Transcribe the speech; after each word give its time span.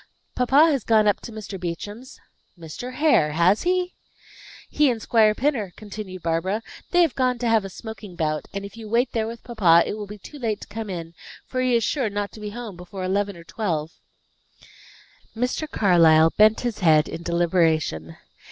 "Papa 0.33 0.71
has 0.71 0.83
gone 0.83 1.07
up 1.07 1.19
to 1.19 1.31
Mr. 1.31 1.59
Beauchamp's." 1.59 2.19
"Mr. 2.57 2.93
Hare! 2.95 3.33
Has 3.33 3.61
he?" 3.61 3.93
"He 4.67 4.89
and 4.89 4.99
Squire 4.99 5.35
Pinner," 5.35 5.73
continued 5.75 6.23
Barbara. 6.23 6.63
"They 6.89 7.03
have 7.03 7.13
gone 7.13 7.37
to 7.37 7.47
have 7.47 7.63
a 7.63 7.69
smoking 7.69 8.15
bout. 8.15 8.47
And 8.51 8.65
if 8.65 8.75
you 8.75 8.89
wait 8.89 9.11
there 9.11 9.27
with 9.27 9.43
papa, 9.43 9.83
it 9.85 9.93
will 9.93 10.07
be 10.07 10.17
too 10.17 10.39
late 10.39 10.59
to 10.61 10.67
come 10.67 10.89
in, 10.89 11.13
for 11.45 11.61
he 11.61 11.75
is 11.75 11.83
sure 11.83 12.09
not 12.09 12.31
to 12.31 12.39
be 12.39 12.49
home 12.49 12.75
before 12.77 13.03
eleven 13.03 13.37
or 13.37 13.43
twelve." 13.43 13.91
Mr. 15.37 15.69
Carlyle 15.69 16.31
bent 16.35 16.61
his 16.61 16.79
head 16.79 17.07
in 17.07 17.21
deliberation. 17.21 18.17